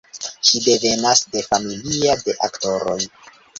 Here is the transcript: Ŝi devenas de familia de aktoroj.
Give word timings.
Ŝi 0.47 0.61
devenas 0.63 1.21
de 1.35 1.45
familia 1.51 2.17
de 2.25 2.37
aktoroj. 2.51 2.99